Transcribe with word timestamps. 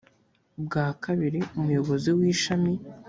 bwa 0.65 0.87
kabiri 1.03 1.39
umuyobozi 1.57 2.09
w 2.17 2.19
ishami 2.33 2.73